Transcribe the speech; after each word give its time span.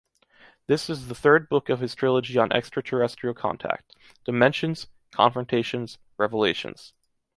This 0.65 0.89
is 0.89 1.09
the 1.09 1.13
third 1.13 1.47
book 1.47 1.69
of 1.69 1.79
his 1.79 1.93
trilogy 1.93 2.35
on 2.39 2.51
extraterrestrial 2.51 3.35
contact: 3.35 3.93
“Dimensions”, 4.25 4.87
“Confrontations”, 5.11 5.99
“Revelations”. 6.17 6.93